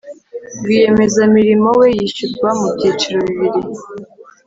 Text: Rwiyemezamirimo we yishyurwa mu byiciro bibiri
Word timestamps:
Rwiyemezamirimo 0.59 1.69
we 1.79 1.87
yishyurwa 1.97 2.49
mu 2.59 2.67
byiciro 2.75 3.19
bibiri 3.27 3.61